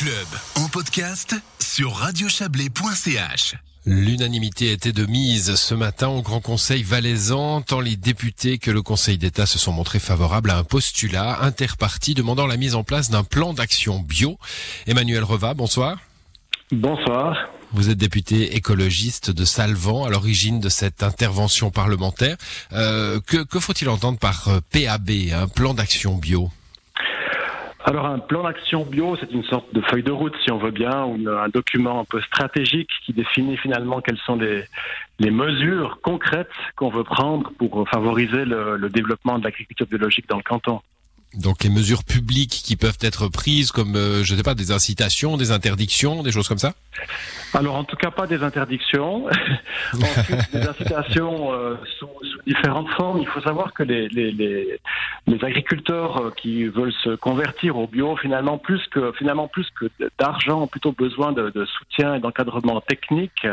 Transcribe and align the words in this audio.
club 0.00 0.28
en 0.56 0.66
podcast 0.68 1.36
sur 1.58 1.92
radiochablais.ch. 1.92 3.56
L'unanimité 3.84 4.72
était 4.72 4.92
de 4.92 5.04
mise 5.04 5.56
ce 5.56 5.74
matin 5.74 6.08
au 6.08 6.22
Grand 6.22 6.40
Conseil 6.40 6.82
valaisan, 6.82 7.60
tant 7.60 7.80
les 7.80 7.96
députés 7.96 8.56
que 8.56 8.70
le 8.70 8.80
Conseil 8.80 9.18
d'État 9.18 9.44
se 9.44 9.58
sont 9.58 9.72
montrés 9.72 9.98
favorables 9.98 10.52
à 10.52 10.56
un 10.56 10.64
postulat 10.64 11.42
interparti 11.42 12.14
demandant 12.14 12.46
la 12.46 12.56
mise 12.56 12.76
en 12.76 12.82
place 12.82 13.10
d'un 13.10 13.24
plan 13.24 13.52
d'action 13.52 14.00
bio. 14.00 14.38
Emmanuel 14.86 15.22
Reva, 15.22 15.52
bonsoir. 15.52 15.98
Bonsoir. 16.72 17.36
Vous 17.72 17.90
êtes 17.90 17.98
député 17.98 18.56
écologiste 18.56 19.30
de 19.30 19.44
Salvan, 19.44 20.06
à 20.06 20.08
l'origine 20.08 20.60
de 20.60 20.70
cette 20.70 21.02
intervention 21.02 21.70
parlementaire. 21.70 22.38
Euh, 22.72 23.20
que, 23.20 23.42
que 23.44 23.60
faut-il 23.60 23.90
entendre 23.90 24.18
par 24.18 24.48
euh, 24.48 24.60
PAB, 24.72 25.10
un 25.34 25.46
plan 25.46 25.74
d'action 25.74 26.16
bio? 26.16 26.50
Alors 27.84 28.06
un 28.06 28.18
plan 28.18 28.42
d'action 28.42 28.84
bio, 28.84 29.16
c'est 29.18 29.30
une 29.32 29.44
sorte 29.44 29.72
de 29.74 29.80
feuille 29.80 30.02
de 30.02 30.10
route, 30.10 30.34
si 30.44 30.50
on 30.50 30.58
veut 30.58 30.70
bien, 30.70 31.04
ou 31.04 31.16
un 31.28 31.48
document 31.48 32.00
un 32.00 32.04
peu 32.04 32.20
stratégique 32.20 32.90
qui 33.04 33.12
définit 33.12 33.56
finalement 33.56 34.00
quelles 34.00 34.18
sont 34.18 34.36
les, 34.36 34.64
les 35.18 35.30
mesures 35.30 35.98
concrètes 36.02 36.50
qu'on 36.76 36.90
veut 36.90 37.04
prendre 37.04 37.50
pour 37.58 37.88
favoriser 37.88 38.44
le, 38.44 38.76
le 38.76 38.88
développement 38.90 39.38
de 39.38 39.44
l'agriculture 39.44 39.86
biologique 39.86 40.28
dans 40.28 40.36
le 40.36 40.42
canton. 40.42 40.80
Donc 41.34 41.62
les 41.62 41.70
mesures 41.70 42.02
publiques 42.02 42.60
qui 42.64 42.74
peuvent 42.74 42.98
être 43.00 43.28
prises 43.28 43.70
comme, 43.70 43.94
euh, 43.94 44.24
je 44.24 44.32
ne 44.32 44.38
sais 44.38 44.42
pas, 44.42 44.54
des 44.54 44.72
incitations, 44.72 45.36
des 45.36 45.52
interdictions, 45.52 46.24
des 46.24 46.32
choses 46.32 46.48
comme 46.48 46.58
ça? 46.58 46.74
Alors 47.54 47.76
en 47.76 47.84
tout 47.84 47.94
cas 47.94 48.10
pas 48.10 48.26
des 48.26 48.42
interdictions, 48.42 49.26
ensuite 49.94 50.52
des 50.52 50.66
incitations 50.66 51.52
euh, 51.52 51.76
sous, 51.98 52.08
sous, 52.22 52.38
différentes 52.44 52.88
formes. 52.96 53.20
Il 53.20 53.28
faut 53.28 53.40
savoir 53.42 53.72
que 53.72 53.84
les, 53.84 54.08
les, 54.08 54.32
les, 54.32 54.80
les 55.30 55.44
agriculteurs 55.44 56.16
euh, 56.18 56.30
qui 56.36 56.64
veulent 56.64 56.92
se 57.04 57.14
convertir 57.14 57.76
au 57.76 57.86
bio, 57.86 58.16
finalement 58.16 58.58
plus 58.58 58.82
que 58.90 59.12
finalement 59.12 59.48
plus 59.48 59.66
que 59.78 59.86
d'argent, 60.18 60.62
ont 60.62 60.66
plutôt 60.66 60.92
besoin 60.92 61.32
de, 61.32 61.64
soutien 61.78 62.14
et 62.14 62.20
d'encadrement 62.20 62.80
technique. 62.80 63.46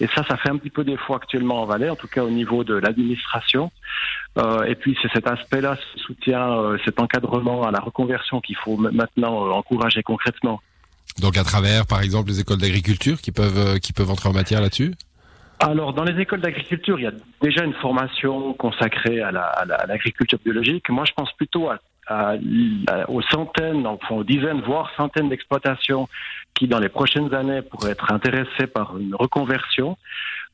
Et 0.00 0.06
ça, 0.14 0.24
ça 0.28 0.36
fait 0.36 0.50
un 0.50 0.56
petit 0.56 0.70
peu 0.70 0.84
défaut 0.84 1.14
actuellement 1.14 1.62
en 1.62 1.66
Valais, 1.66 1.90
en 1.90 1.96
tout 1.96 2.06
cas 2.08 2.22
au 2.22 2.30
niveau 2.30 2.64
de 2.64 2.74
l'administration. 2.74 3.70
Euh, 4.38 4.64
et 4.64 4.74
puis 4.74 4.96
c'est 5.02 5.10
cet 5.12 5.26
aspect-là, 5.26 5.76
ce 5.76 5.98
soutien, 6.00 6.52
euh, 6.52 6.78
cet 6.84 7.00
encadrement 7.00 7.64
à 7.64 7.70
la 7.70 7.80
reconversion 7.80 8.40
qu'il 8.40 8.56
faut 8.56 8.76
maintenant 8.76 9.50
encourager 9.50 10.02
concrètement. 10.02 10.60
Donc 11.20 11.36
à 11.36 11.42
travers, 11.42 11.86
par 11.86 12.00
exemple, 12.02 12.28
les 12.28 12.40
écoles 12.40 12.58
d'agriculture 12.58 13.20
qui 13.20 13.32
peuvent 13.32 13.80
qui 13.80 13.92
peuvent 13.92 14.10
entrer 14.10 14.28
en 14.28 14.32
matière 14.32 14.60
là-dessus? 14.60 14.94
Alors, 15.60 15.92
dans 15.92 16.04
les 16.04 16.20
écoles 16.20 16.40
d'agriculture, 16.40 17.00
il 17.00 17.02
y 17.02 17.06
a 17.06 17.12
déjà 17.42 17.64
une 17.64 17.74
formation 17.74 18.52
consacrée 18.54 19.20
à 19.20 19.32
l'agriculture 19.32 20.38
la, 20.40 20.50
à 20.50 20.52
biologique. 20.52 20.88
Moi, 20.88 21.04
je 21.04 21.12
pense 21.12 21.32
plutôt 21.32 21.68
à, 21.68 21.78
à, 22.06 22.36
aux 23.08 23.22
centaines, 23.22 23.86
enfin 23.86 24.14
aux 24.14 24.24
dizaines, 24.24 24.60
voire 24.60 24.90
centaines 24.96 25.28
d'exploitations 25.28 26.08
qui, 26.54 26.68
dans 26.68 26.78
les 26.78 26.88
prochaines 26.88 27.34
années, 27.34 27.62
pourraient 27.62 27.90
être 27.90 28.12
intéressées 28.12 28.66
par 28.66 28.96
une 28.98 29.14
reconversion. 29.14 29.96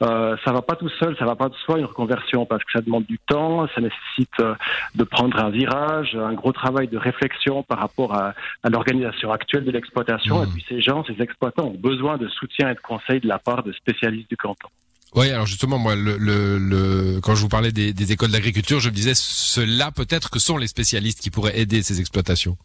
Euh, 0.03 0.37
ça 0.45 0.53
va 0.53 0.63
pas 0.63 0.75
tout 0.75 0.89
seul, 0.89 1.17
ça 1.19 1.25
va 1.25 1.37
pas 1.37 1.49
de 1.49 1.55
soi 1.55 1.79
une 1.79 1.85
reconversion 1.85 2.47
parce 2.47 2.65
que 2.65 2.73
ça 2.73 2.81
demande 2.81 3.05
du 3.07 3.19
temps, 3.19 3.69
ça 3.75 3.81
nécessite 3.81 4.41
euh, 4.41 4.55
de 4.95 5.05
prendre 5.05 5.39
un 5.39 5.51
virage, 5.51 6.17
un 6.17 6.33
gros 6.33 6.53
travail 6.53 6.89
de 6.89 6.99
réflexion 6.99 7.63
par 7.63 7.79
rapport 7.79 8.15
à, 8.15 8.35
à 8.63 8.71
l'organisation 8.71 9.31
actuelle 9.31 9.65
de 9.65 9.71
l'exploitation. 9.71 10.41
Mmh. 10.41 10.45
Et 10.45 10.47
puis 10.53 10.65
ces 10.69 10.81
gens, 10.81 11.05
ces 11.05 11.23
exploitants 11.23 11.67
ont 11.67 11.79
besoin 11.79 12.17
de 12.17 12.27
soutien 12.29 12.71
et 12.71 12.75
de 12.75 12.81
conseils 12.81 13.21
de 13.21 13.29
la 13.29 13.39
part 13.39 13.63
de 13.63 13.73
spécialistes 13.73 14.29
du 14.29 14.37
canton. 14.37 14.69
Oui, 15.15 15.31
alors 15.31 15.47
justement, 15.47 15.79
moi, 15.79 15.95
le, 15.95 16.17
le, 16.19 16.59
le, 16.59 17.21
quand 17.23 17.37
je 17.37 17.43
vous 17.43 17.49
parlais 17.49 17.71
des, 17.71 18.13
écoles 18.13 18.33
d'agriculture, 18.33 18.81
je 18.81 18.89
me 18.89 18.95
disais, 18.95 19.15
ceux-là 19.15 19.93
peut-être 19.93 20.29
que 20.29 20.41
sont 20.41 20.57
les 20.57 20.67
spécialistes 20.67 21.21
qui 21.21 21.31
pourraient 21.31 21.59
aider 21.59 21.83
ces 21.83 22.01
exploitations. 22.01 22.57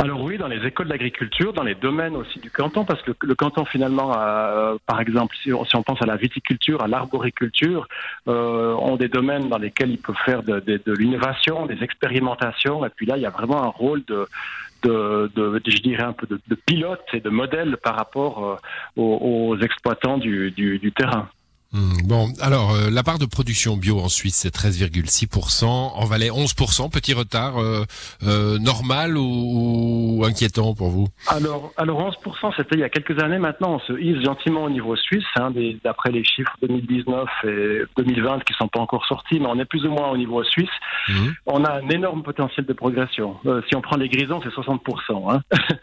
Alors 0.00 0.20
oui, 0.20 0.36
dans 0.36 0.48
les 0.48 0.66
écoles 0.66 0.88
d'agriculture, 0.88 1.52
dans 1.52 1.62
les 1.62 1.76
domaines 1.76 2.16
aussi 2.16 2.40
du 2.40 2.50
canton, 2.50 2.84
parce 2.84 3.00
que 3.02 3.12
le 3.20 3.34
canton 3.36 3.64
finalement, 3.64 4.12
euh, 4.18 4.74
par 4.84 5.00
exemple, 5.00 5.36
si 5.42 5.52
on, 5.52 5.64
pense 5.82 6.02
à 6.02 6.06
la 6.06 6.16
viticulture, 6.16 6.82
à 6.82 6.88
l'arboriculture, 6.88 7.86
euh, 8.26 8.74
ont 8.74 8.96
des 8.96 9.08
domaines 9.08 9.48
dans 9.48 9.58
lesquels 9.58 9.90
ils 9.90 9.98
peuvent 9.98 10.16
faire 10.24 10.42
de, 10.42 10.58
de, 10.58 10.82
de 10.84 10.92
l'innovation, 10.92 11.66
des 11.66 11.80
expérimentations, 11.84 12.84
et 12.84 12.90
puis 12.90 13.06
là, 13.06 13.16
il 13.16 13.22
y 13.22 13.26
a 13.26 13.30
vraiment 13.30 13.62
un 13.62 13.68
rôle 13.68 14.04
de, 14.06 14.26
de, 14.82 15.30
de, 15.34 15.62
je 15.66 15.78
dirais 15.78 16.02
un 16.02 16.12
peu 16.12 16.26
de, 16.26 16.40
de, 16.48 16.54
pilote 16.54 17.04
et 17.12 17.20
de 17.20 17.30
modèle 17.30 17.76
par 17.76 17.96
rapport 17.96 18.44
euh, 18.44 18.56
aux, 18.96 19.52
aux, 19.52 19.58
exploitants 19.60 20.18
du, 20.18 20.50
du, 20.50 20.78
du 20.78 20.92
terrain. 20.92 21.28
Mmh, 21.74 22.06
bon, 22.06 22.28
alors 22.40 22.70
euh, 22.70 22.88
la 22.88 23.02
part 23.02 23.18
de 23.18 23.26
production 23.26 23.76
bio 23.76 23.98
en 23.98 24.08
Suisse 24.08 24.36
c'est 24.36 24.54
13,6%, 24.54 25.64
en 25.64 26.04
Valais 26.04 26.28
11%, 26.28 26.88
petit 26.88 27.14
retard 27.14 27.60
euh, 27.60 27.84
euh, 28.22 28.60
normal 28.60 29.16
ou, 29.16 30.20
ou, 30.20 30.24
inquiétant 30.24 30.72
pour 30.74 30.90
vous? 30.90 31.08
Alors, 31.26 31.72
alors 31.76 32.00
11% 32.24 32.52
c'était 32.56 32.76
il 32.76 32.80
y 32.80 32.84
a 32.84 32.88
quelques 32.88 33.20
années. 33.20 33.38
Maintenant, 33.38 33.74
on 33.74 33.78
se 33.80 34.00
hisse 34.00 34.22
gentiment 34.24 34.62
au 34.62 34.70
niveau 34.70 34.94
suisse, 34.94 35.24
hein, 35.34 35.52
d'après 35.82 36.12
les 36.12 36.22
chiffres 36.22 36.56
2019 36.62 37.28
et 37.42 37.80
2020 37.96 38.44
qui 38.44 38.54
sont 38.54 38.68
pas 38.68 38.78
encore 38.78 39.04
sortis, 39.06 39.40
mais 39.40 39.46
on 39.46 39.58
est 39.58 39.64
plus 39.64 39.84
ou 39.84 39.90
moins 39.90 40.10
au 40.10 40.16
niveau 40.16 40.44
suisse. 40.44 40.70
Mmh. 41.08 41.28
On 41.46 41.64
a 41.64 41.72
un 41.72 41.88
énorme 41.88 42.22
potentiel 42.22 42.66
de 42.66 42.72
progression. 42.72 43.36
Si 43.68 43.74
on 43.74 43.80
prend 43.80 43.96
les 43.96 44.08
grisons, 44.08 44.40
c'est 44.44 44.50
60%. 44.50 45.34
Hein. 45.34 45.42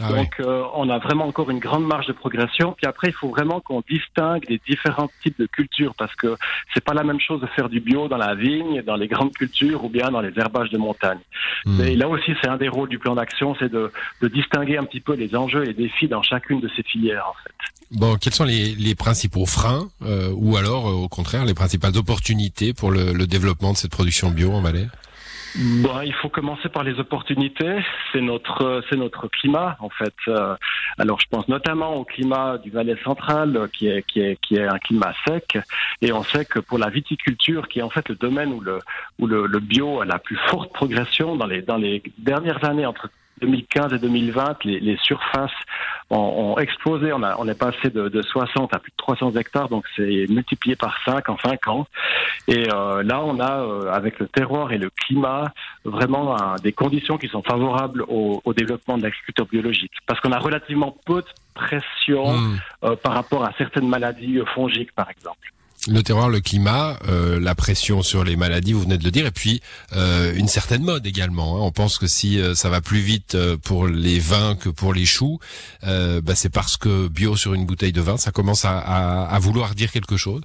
Ah 0.00 0.12
Donc, 0.12 0.36
oui. 0.38 0.44
On 0.74 0.88
a 0.90 0.98
vraiment 1.00 1.26
encore 1.26 1.50
une 1.50 1.58
grande 1.58 1.84
marge 1.84 2.06
de 2.06 2.12
progression. 2.12 2.72
Puis 2.76 2.86
après, 2.86 3.08
il 3.08 3.14
faut 3.14 3.30
vraiment 3.30 3.58
qu'on 3.58 3.82
distingue 3.88 4.44
les 4.48 4.60
différents 4.64 5.10
types 5.24 5.37
de 5.38 5.46
culture 5.46 5.94
parce 5.96 6.14
que 6.16 6.36
c'est 6.74 6.84
pas 6.84 6.94
la 6.94 7.04
même 7.04 7.20
chose 7.20 7.40
de 7.40 7.46
faire 7.46 7.68
du 7.68 7.80
bio 7.80 8.08
dans 8.08 8.16
la 8.16 8.34
vigne, 8.34 8.82
dans 8.82 8.96
les 8.96 9.08
grandes 9.08 9.32
cultures 9.32 9.84
ou 9.84 9.88
bien 9.88 10.10
dans 10.10 10.20
les 10.20 10.32
herbages 10.36 10.70
de 10.70 10.78
montagne. 10.78 11.20
Mmh. 11.64 11.80
Et 11.82 11.96
là 11.96 12.08
aussi, 12.08 12.32
c'est 12.40 12.48
un 12.48 12.56
des 12.56 12.68
rôles 12.68 12.88
du 12.88 12.98
plan 12.98 13.14
d'action, 13.14 13.54
c'est 13.58 13.70
de, 13.70 13.90
de, 14.20 14.28
distinguer 14.28 14.78
un 14.78 14.84
petit 14.84 15.00
peu 15.00 15.14
les 15.14 15.34
enjeux 15.34 15.62
et 15.62 15.68
les 15.68 15.74
défis 15.74 16.08
dans 16.08 16.22
chacune 16.22 16.60
de 16.60 16.70
ces 16.76 16.82
filières 16.82 17.26
en 17.28 17.34
fait. 17.42 17.54
Bon, 17.90 18.16
quels 18.16 18.34
sont 18.34 18.44
les, 18.44 18.74
les 18.74 18.94
principaux 18.94 19.46
freins 19.46 19.88
euh, 20.02 20.30
ou 20.34 20.56
alors, 20.56 20.88
euh, 20.88 20.92
au 20.92 21.08
contraire, 21.08 21.44
les 21.46 21.54
principales 21.54 21.96
opportunités 21.96 22.74
pour 22.74 22.90
le, 22.90 23.12
le 23.12 23.26
développement 23.26 23.72
de 23.72 23.78
cette 23.78 23.90
production 23.90 24.30
bio 24.30 24.52
en 24.52 24.60
Valais? 24.60 24.88
Bon, 25.60 26.02
il 26.02 26.14
faut 26.14 26.28
commencer 26.28 26.68
par 26.68 26.84
les 26.84 27.00
opportunités. 27.00 27.80
C'est 28.12 28.20
notre, 28.20 28.80
c'est 28.88 28.96
notre 28.96 29.26
climat 29.26 29.76
en 29.80 29.88
fait. 29.88 30.14
Euh, 30.28 30.54
alors, 30.98 31.18
je 31.18 31.26
pense 31.28 31.48
notamment 31.48 31.96
au 31.96 32.04
climat 32.04 32.58
du 32.58 32.70
Valais 32.70 32.96
central, 33.02 33.68
qui 33.72 33.88
est, 33.88 34.06
qui 34.06 34.20
est, 34.20 34.40
qui 34.40 34.54
est 34.54 34.68
un 34.68 34.78
climat 34.78 35.12
sec. 35.26 35.58
Et 36.00 36.12
on 36.12 36.22
sait 36.22 36.44
que 36.44 36.60
pour 36.60 36.78
la 36.78 36.90
viticulture, 36.90 37.66
qui 37.66 37.80
est 37.80 37.82
en 37.82 37.90
fait 37.90 38.08
le 38.08 38.14
domaine 38.14 38.52
où 38.52 38.60
le, 38.60 38.78
où 39.18 39.26
le, 39.26 39.46
le 39.46 39.58
bio 39.58 40.00
a 40.00 40.04
la 40.04 40.20
plus 40.20 40.38
forte 40.48 40.72
progression 40.72 41.34
dans 41.34 41.46
les, 41.46 41.60
dans 41.60 41.76
les 41.76 42.04
dernières 42.18 42.64
années 42.64 42.86
entre 42.86 43.10
2015 43.40 43.94
et 43.94 43.98
2020, 43.98 44.64
les, 44.64 44.80
les 44.80 44.96
surfaces 44.98 45.50
ont, 46.10 46.16
ont, 46.16 46.58
explosé. 46.58 47.12
On, 47.12 47.22
a, 47.22 47.36
on 47.38 47.48
est 47.48 47.58
passé 47.58 47.90
de, 47.90 48.08
de, 48.08 48.22
60 48.22 48.74
à 48.74 48.78
plus 48.78 48.90
de 48.90 48.96
300 48.96 49.32
hectares, 49.36 49.68
donc 49.68 49.84
c'est 49.96 50.26
multiplié 50.28 50.76
par 50.76 50.96
5 51.04 51.28
en 51.28 51.38
5 51.38 51.68
ans. 51.68 51.86
Et 52.46 52.66
euh, 52.72 53.02
là, 53.02 53.22
on 53.22 53.40
a, 53.40 53.62
euh, 53.62 53.92
avec 53.92 54.18
le 54.18 54.26
terroir 54.26 54.72
et 54.72 54.78
le 54.78 54.90
climat, 54.90 55.52
vraiment 55.84 56.40
un, 56.40 56.56
des 56.56 56.72
conditions 56.72 57.18
qui 57.18 57.28
sont 57.28 57.42
favorables 57.42 58.04
au, 58.08 58.40
au 58.44 58.54
développement 58.54 58.98
de 58.98 59.02
l'agriculture 59.02 59.46
biologique. 59.46 59.92
Parce 60.06 60.20
qu'on 60.20 60.32
a 60.32 60.38
relativement 60.38 60.96
peu 61.06 61.22
de 61.22 61.28
pression 61.54 62.32
mmh. 62.32 62.60
euh, 62.84 62.96
par 62.96 63.14
rapport 63.14 63.44
à 63.44 63.52
certaines 63.58 63.88
maladies 63.88 64.40
fongiques, 64.54 64.92
par 64.92 65.10
exemple 65.10 65.52
le 65.86 66.02
terroir, 66.02 66.28
le 66.28 66.40
climat, 66.40 66.98
euh, 67.08 67.38
la 67.40 67.54
pression 67.54 68.02
sur 68.02 68.24
les 68.24 68.36
maladies, 68.36 68.72
vous 68.72 68.82
venez 68.82 68.98
de 68.98 69.04
le 69.04 69.10
dire, 69.10 69.26
et 69.26 69.30
puis 69.30 69.60
euh, 69.94 70.34
une 70.34 70.48
certaine 70.48 70.82
mode 70.82 71.06
également. 71.06 71.56
Hein. 71.56 71.60
On 71.62 71.70
pense 71.70 71.98
que 71.98 72.06
si 72.06 72.40
euh, 72.40 72.54
ça 72.54 72.68
va 72.68 72.80
plus 72.80 72.98
vite 72.98 73.34
euh, 73.34 73.56
pour 73.56 73.86
les 73.86 74.18
vins 74.18 74.56
que 74.56 74.68
pour 74.68 74.92
les 74.92 75.06
choux, 75.06 75.38
euh, 75.84 76.20
bah, 76.20 76.34
c'est 76.34 76.52
parce 76.52 76.76
que 76.76 77.08
bio 77.08 77.36
sur 77.36 77.54
une 77.54 77.66
bouteille 77.66 77.92
de 77.92 78.00
vin, 78.00 78.16
ça 78.16 78.32
commence 78.32 78.64
à, 78.64 78.78
à, 78.78 79.26
à 79.26 79.38
vouloir 79.38 79.74
dire 79.74 79.92
quelque 79.92 80.16
chose. 80.16 80.42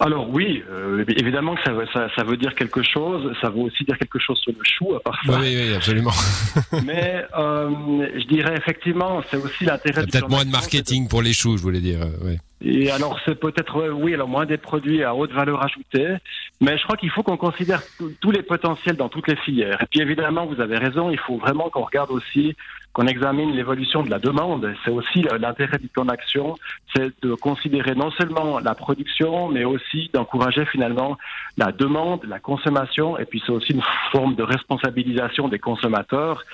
Alors 0.00 0.30
oui, 0.30 0.62
euh, 0.70 1.04
évidemment 1.08 1.56
que 1.56 1.62
ça, 1.64 1.72
ça, 1.92 2.08
ça, 2.14 2.22
veut 2.22 2.36
dire 2.36 2.54
quelque 2.54 2.82
chose. 2.84 3.34
Ça 3.40 3.50
veut 3.50 3.62
aussi 3.62 3.82
dire 3.82 3.98
quelque 3.98 4.20
chose 4.20 4.38
sur 4.38 4.52
le 4.52 4.62
chou, 4.62 4.94
à 4.94 5.00
part 5.00 5.18
ça. 5.26 5.40
Oui, 5.40 5.56
oui, 5.56 5.74
absolument. 5.74 6.12
Mais 6.86 7.24
euh, 7.36 7.70
je 8.16 8.24
dirais 8.28 8.54
effectivement, 8.56 9.22
c'est 9.28 9.38
aussi 9.38 9.64
l'intérêt. 9.64 10.06
Peut-être 10.06 10.28
moins 10.28 10.44
de 10.44 10.50
marketing 10.50 11.04
de... 11.04 11.08
pour 11.08 11.20
les 11.20 11.32
choux, 11.32 11.56
je 11.56 11.62
voulais 11.62 11.80
dire. 11.80 11.98
Oui. 12.22 12.38
Et 12.60 12.90
alors 12.90 13.20
c'est 13.24 13.38
peut-être 13.38 13.92
oui, 13.92 14.14
alors 14.14 14.28
moins 14.28 14.44
des 14.44 14.56
produits 14.56 15.04
à 15.04 15.14
haute 15.14 15.32
valeur 15.32 15.62
ajoutée, 15.62 16.16
mais 16.60 16.76
je 16.76 16.82
crois 16.82 16.96
qu'il 16.96 17.10
faut 17.10 17.22
qu'on 17.22 17.36
considère 17.36 17.82
tous 18.20 18.30
les 18.32 18.42
potentiels 18.42 18.96
dans 18.96 19.08
toutes 19.08 19.28
les 19.28 19.36
filières. 19.36 19.80
Et 19.82 19.86
puis 19.86 20.00
évidemment, 20.00 20.46
vous 20.46 20.60
avez 20.60 20.76
raison, 20.76 21.10
il 21.10 21.18
faut 21.18 21.36
vraiment 21.36 21.70
qu'on 21.70 21.84
regarde 21.84 22.10
aussi, 22.10 22.56
qu'on 22.92 23.06
examine 23.06 23.52
l'évolution 23.52 24.02
de 24.02 24.10
la 24.10 24.18
demande. 24.18 24.74
C'est 24.84 24.90
aussi 24.90 25.22
l'intérêt 25.38 25.78
du 25.78 25.86
plan 25.86 26.06
d'action, 26.06 26.56
c'est 26.96 27.12
de 27.22 27.34
considérer 27.34 27.94
non 27.94 28.10
seulement 28.10 28.58
la 28.58 28.74
production, 28.74 29.48
mais 29.48 29.64
aussi 29.64 30.10
d'encourager 30.12 30.64
finalement 30.66 31.16
la 31.56 31.70
demande, 31.70 32.24
la 32.24 32.40
consommation, 32.40 33.16
et 33.18 33.24
puis 33.24 33.40
c'est 33.46 33.52
aussi 33.52 33.72
une 33.72 33.84
forme 34.10 34.34
de 34.34 34.42
responsabilisation 34.42 35.46
des 35.46 35.60
consommateurs. 35.60 36.44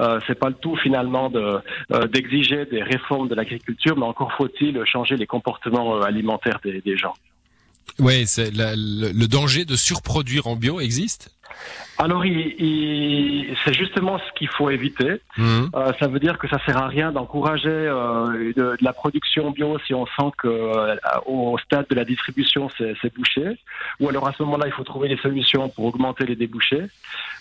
Euh, 0.00 0.18
c'est 0.26 0.38
pas 0.38 0.48
le 0.48 0.56
tout 0.56 0.76
finalement 0.76 1.30
de 1.30 1.60
euh, 1.92 2.06
d'exiger 2.08 2.66
des 2.66 2.82
réformes 2.82 3.28
de 3.28 3.34
l'agriculture, 3.36 3.96
mais 3.96 4.04
encore 4.04 4.32
faut-il 4.32 4.84
changer 4.84 5.16
les 5.16 5.26
comportements 5.26 5.53
euh, 5.66 6.02
alimentaires 6.02 6.60
des, 6.62 6.96
gens. 6.96 7.14
Oui, 7.98 8.24
le 8.36 9.26
danger 9.26 9.64
de 9.64 9.76
surproduire 9.76 10.46
en 10.46 10.56
bio 10.56 10.80
existe? 10.80 11.33
Alors, 11.96 12.26
il, 12.26 13.56
c'est 13.64 13.72
justement 13.72 14.18
ce 14.18 14.32
qu'il 14.36 14.48
faut 14.48 14.68
éviter. 14.68 15.20
Mmh. 15.36 15.66
Euh, 15.74 15.92
ça 16.00 16.08
veut 16.08 16.18
dire 16.18 16.38
que 16.38 16.48
ça 16.48 16.58
sert 16.66 16.76
à 16.76 16.88
rien 16.88 17.12
d'encourager 17.12 17.68
euh, 17.68 18.52
de, 18.54 18.76
la 18.80 18.92
production 18.92 19.52
bio 19.52 19.78
si 19.86 19.94
on 19.94 20.04
sent 20.06 20.32
que 20.38 20.48
euh, 20.48 20.96
au 21.26 21.56
stade 21.58 21.86
de 21.88 21.94
la 21.94 22.04
distribution 22.04 22.68
c'est 22.78 23.14
bouché. 23.14 23.58
Ou 24.00 24.08
alors 24.08 24.26
à 24.26 24.32
ce 24.32 24.42
moment-là, 24.42 24.66
il 24.66 24.72
faut 24.72 24.82
trouver 24.82 25.08
des 25.08 25.18
solutions 25.18 25.68
pour 25.68 25.84
augmenter 25.84 26.26
les 26.26 26.34
débouchés. 26.36 26.86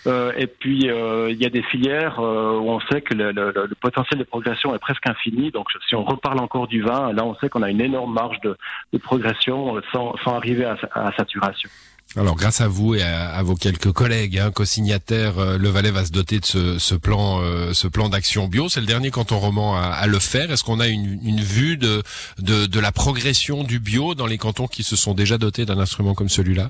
et 0.06 0.48
puis 0.48 0.82
il 0.84 1.42
y 1.42 1.46
a 1.46 1.50
des 1.50 1.64
filières 1.64 2.20
où 2.20 2.70
on 2.70 2.80
sait 2.92 3.02
que 3.02 3.16
le, 3.16 3.32
le, 3.32 3.76
potentiel 3.82 4.20
de 4.20 4.24
progression 4.24 4.76
est 4.76 4.80
presque 4.80 5.08
infini. 5.10 5.50
Donc, 5.50 5.68
si 5.88 5.96
on 5.96 6.04
reparle 6.04 6.40
encore 6.40 6.68
du 6.68 6.82
vin, 6.82 7.12
là, 7.14 7.26
on 7.26 7.36
sait 7.36 7.50
qu'on 7.50 7.64
a 7.64 7.70
une 7.70 7.82
énorme 7.82 8.14
marge 8.14 8.40
de, 8.42 8.56
de 8.92 8.98
progression 8.98 9.82
sans, 9.92 10.16
sans 10.24 10.36
arriver 10.36 10.66
à, 10.66 10.78
à 10.94 11.12
saturation. 11.14 11.70
Alors, 12.16 12.36
grâce 12.36 12.62
à 12.62 12.68
vous 12.68 12.94
et 12.94 13.02
à, 13.02 13.42
vos 13.42 13.56
quelques 13.56 13.92
collègues 13.92 14.38
hein, 14.38 14.52
co-signataires, 14.52 15.40
euh, 15.40 15.58
Le 15.58 15.70
Valais 15.70 15.90
va 15.90 16.06
se 16.06 16.12
doter 16.12 16.40
de 16.40 16.46
ce, 16.78 16.94
plan, 16.94 17.42
euh, 17.42 17.74
ce 17.74 17.88
plan 17.88 18.08
d'action 18.08 18.48
bio. 18.48 18.70
C'est 18.70 18.82
le 18.82 18.86
dernier 18.86 19.10
canton 19.10 19.40
roman 19.40 19.76
à, 19.76 19.86
à 19.86 20.06
le 20.06 20.20
faire. 20.20 20.52
Est-ce 20.52 20.64
qu'on 20.64 20.80
a 20.80 20.88
une, 20.88 21.42
vue 21.42 21.76
de, 21.76 22.04
de, 22.38 22.80
la 22.80 22.92
progression 22.92 23.64
du 23.64 23.80
bio 23.80 24.14
dans 24.14 24.28
les 24.28 24.38
cantons 24.38 24.68
qui 24.68 24.84
se 24.84 24.96
sont 24.96 25.16
déjà 25.16 25.40
dotés 25.40 25.66
d'un 25.66 25.80
instrument 25.80 26.14
comme 26.14 26.30
celui-là? 26.30 26.70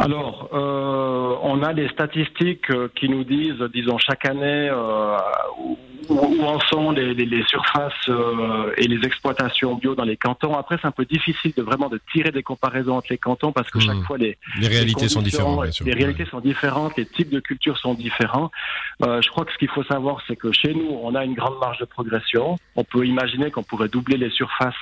Alors, 0.00 0.48
euh, 0.52 1.36
on 1.42 1.62
a 1.62 1.74
des 1.74 1.88
statistiques 1.88 2.70
qui 2.94 3.08
nous 3.08 3.24
disent, 3.24 3.62
disons, 3.72 3.98
chaque 3.98 4.24
année 4.24 4.70
où, 6.10 6.42
en 6.42 6.58
sont 6.60 6.90
les, 6.90 7.14
les, 7.14 7.26
les 7.26 7.42
surfaces 7.44 7.92
euh, 8.08 8.72
et 8.76 8.86
les 8.86 9.06
exploitations 9.06 9.74
bio 9.74 9.94
dans 9.94 10.04
les 10.04 10.16
cantons. 10.16 10.56
Après, 10.56 10.76
c'est 10.80 10.86
un 10.86 10.92
peu 10.92 11.04
difficile 11.04 11.52
de 11.56 11.62
vraiment 11.62 11.88
de 11.88 12.00
tirer 12.12 12.30
des 12.30 12.42
comparaisons 12.42 12.96
entre 12.96 13.08
les 13.10 13.18
cantons 13.18 13.52
parce 13.52 13.70
que 13.70 13.80
chaque 13.80 13.96
hmm. 13.96 14.04
fois 14.04 14.18
les, 14.18 14.36
les 14.58 14.68
réalités 14.68 15.08
sont 15.08 15.22
différentes. 15.22 15.80
Les 15.80 15.92
réalités 15.92 16.24
sont 16.26 16.40
différentes, 16.40 16.96
les 16.96 17.06
types 17.06 17.30
de 17.30 17.40
cultures 17.40 17.78
sont 17.78 17.94
différents. 17.94 18.50
Euh, 19.02 19.20
je 19.22 19.28
crois 19.30 19.44
que 19.44 19.52
ce 19.52 19.58
qu'il 19.58 19.68
faut 19.68 19.84
savoir, 19.84 20.20
c'est 20.26 20.36
que 20.36 20.52
chez 20.52 20.74
nous, 20.74 20.98
on 21.02 21.14
a 21.14 21.24
une 21.24 21.34
grande 21.34 21.58
marge 21.60 21.78
de 21.78 21.84
progression. 21.84 22.56
On 22.76 22.84
peut 22.84 23.06
imaginer 23.06 23.50
qu'on 23.50 23.62
pourrait 23.62 23.88
doubler 23.88 24.16
les 24.16 24.30
surfaces 24.30 24.74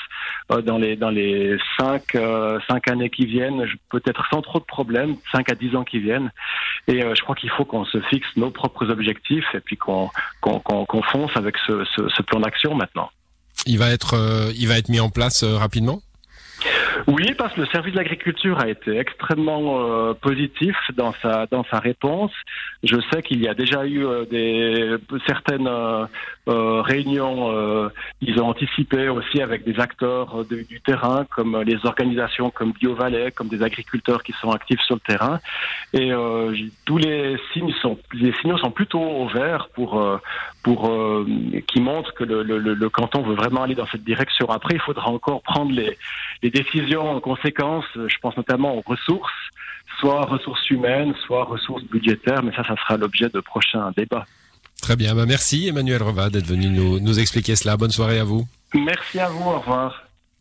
euh, 0.51 0.63
dans 0.63 0.79
les 0.79 0.97
dans 0.97 1.11
les 1.11 1.59
cinq 1.79 2.15
euh, 2.15 2.59
cinq 2.69 2.89
années 2.89 3.11
qui 3.11 3.27
viennent, 3.27 3.67
peut-être 3.91 4.25
sans 4.31 4.43
trop 4.43 4.59
de 4.59 4.65
problèmes, 4.65 5.08
cinq 5.33 5.51
à 5.51 5.55
dix 5.55 5.75
ans 5.77 5.85
qui 5.85 5.99
viennent. 5.99 6.31
Et 6.87 7.03
euh, 7.03 7.15
je 7.15 7.23
crois 7.23 7.35
qu'il 7.35 7.51
faut 7.51 7.65
qu'on 7.65 7.85
se 7.85 8.01
fixe 8.03 8.29
nos 8.37 8.51
propres 8.51 8.91
objectifs 8.91 9.47
et 9.55 9.61
puis 9.61 9.77
qu'on 9.77 10.11
qu'on 10.41 10.61
qu'on 10.61 11.03
fonce 11.03 11.37
avec 11.37 11.57
ce, 11.67 11.85
ce, 11.97 12.09
ce 12.09 12.23
plan 12.23 12.41
d'action 12.41 12.75
maintenant. 12.75 13.11
Il 13.67 13.79
va 13.79 13.91
être 13.91 14.15
euh, 14.15 14.53
il 14.55 14.69
va 14.69 14.79
être 14.79 14.89
mis 14.89 15.01
en 15.01 15.11
place 15.11 15.43
euh, 15.43 15.57
rapidement? 15.57 16.01
Oui, 17.07 17.35
parce 17.39 17.55
que 17.55 17.61
le 17.61 17.67
service 17.69 17.93
de 17.93 17.99
l'agriculture 17.99 18.59
a 18.59 18.69
été 18.69 18.99
extrêmement 18.99 19.81
euh, 19.81 20.15
positif 20.15 20.77
dans 20.97 21.15
sa 21.23 21.47
dans 21.47 21.65
sa 21.71 21.79
réponse. 21.79 22.33
Je 22.83 22.97
sais 23.13 23.23
qu'il 23.23 23.41
y 23.41 23.49
a 23.49 23.55
déjà 23.55 23.87
eu 23.87 24.05
euh, 24.05 24.25
des 24.25 24.97
certaines 25.27 25.69
euh, 25.69 26.07
réunions. 26.49 27.91
ils 28.21 28.41
ont 28.41 28.49
anticipé 28.49 29.09
aussi 29.09 29.41
avec 29.43 29.65
des 29.65 29.79
acteurs 29.81 30.45
du 30.45 30.81
terrain, 30.81 31.27
comme 31.35 31.61
les 31.63 31.85
organisations 31.85 32.51
comme 32.51 32.73
BioValais, 32.73 33.31
comme 33.33 33.49
des 33.49 33.63
agriculteurs 33.63 34.23
qui 34.23 34.33
sont 34.41 34.51
actifs 34.51 34.81
sur 34.81 34.97
le 34.97 35.01
terrain. 35.01 35.41
Et 35.93 36.11
tous 36.85 36.99
les 36.99 37.37
signes 37.53 37.73
sont 37.83 37.99
signaux 38.41 38.59
sont 38.59 38.71
plutôt 38.71 39.01
au 39.01 39.29
vert 39.29 39.69
pour 39.75 40.03
pour 40.63 40.91
qui 41.67 41.81
montrent 41.81 42.15
que 42.15 42.25
le, 42.25 42.89
canton 42.89 43.23
veut 43.23 43.35
vraiment 43.35 43.63
aller 43.63 43.75
dans 43.75 43.87
cette 43.87 44.05
direction. 44.05 44.47
Après, 44.51 44.75
il 44.75 44.81
faudra 44.81 45.09
encore 45.09 45.43
prendre 45.43 45.73
les 45.73 46.51
décisions 46.51 47.11
en 47.11 47.21
conséquence, 47.21 47.85
je 47.95 48.19
pense 48.21 48.37
notamment 48.37 48.77
aux 48.77 48.83
ressources, 48.87 49.33
soit 49.99 50.25
ressources 50.25 50.69
humaines, 50.71 51.15
soit 51.27 51.45
ressources 51.45 51.85
budgétaires, 51.85 52.43
mais 52.43 52.53
ça, 52.55 52.65
ça 52.65 52.77
sera 52.77 52.97
l'objet 52.97 53.29
de 53.29 53.41
prochains 53.41 53.91
débats. 53.97 54.27
Très 54.89 54.97
bien, 54.97 55.15
bah, 55.15 55.27
merci 55.27 55.69
Emmanuel 55.69 56.03
Reva 56.03 56.31
d'être 56.31 56.47
venu 56.47 56.71
nous, 56.71 56.99
nous 56.99 57.19
expliquer 57.21 57.57
cela. 57.57 57.77
Bonne 57.77 57.91
soirée 57.91 58.21
à 58.21 58.25
vous. 58.25 58.49
Merci 58.73 59.21
à 59.21 59.29
vous, 59.29 59.45
au 59.45 59.59
revoir. 59.59 60.08